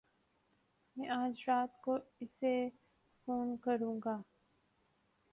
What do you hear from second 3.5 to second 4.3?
کروں گا۔